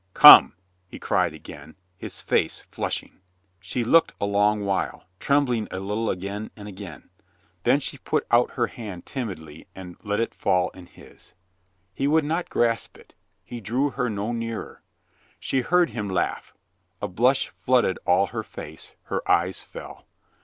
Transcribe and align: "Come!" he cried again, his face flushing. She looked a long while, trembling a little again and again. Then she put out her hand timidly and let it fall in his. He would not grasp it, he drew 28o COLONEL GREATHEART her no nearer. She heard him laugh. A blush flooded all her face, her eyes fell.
"Come!" 0.15 0.55
he 0.87 0.97
cried 0.97 1.31
again, 1.31 1.75
his 1.95 2.21
face 2.21 2.61
flushing. 2.71 3.19
She 3.59 3.83
looked 3.83 4.13
a 4.19 4.25
long 4.25 4.65
while, 4.65 5.03
trembling 5.19 5.67
a 5.69 5.79
little 5.79 6.09
again 6.09 6.49
and 6.55 6.67
again. 6.67 7.11
Then 7.61 7.79
she 7.79 7.99
put 7.99 8.25
out 8.31 8.53
her 8.57 8.65
hand 8.65 9.05
timidly 9.05 9.67
and 9.75 9.95
let 10.01 10.19
it 10.19 10.33
fall 10.33 10.69
in 10.71 10.87
his. 10.87 11.33
He 11.93 12.07
would 12.07 12.25
not 12.25 12.49
grasp 12.49 12.97
it, 12.97 13.13
he 13.43 13.61
drew 13.61 13.91
28o 13.91 13.93
COLONEL 13.93 13.93
GREATHEART 13.93 13.97
her 13.97 14.09
no 14.09 14.31
nearer. 14.31 14.81
She 15.39 15.61
heard 15.61 15.91
him 15.91 16.09
laugh. 16.09 16.51
A 16.99 17.07
blush 17.07 17.49
flooded 17.49 17.99
all 18.03 18.25
her 18.25 18.41
face, 18.41 18.93
her 19.03 19.21
eyes 19.29 19.59
fell. 19.61 20.07